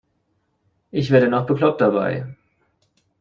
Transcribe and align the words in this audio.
Ich 0.89 1.11
werde 1.11 1.27
noch 1.27 1.45
bekloppt 1.45 1.79
dabei. 1.81 2.25